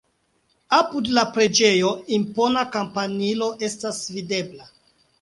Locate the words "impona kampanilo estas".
2.19-4.05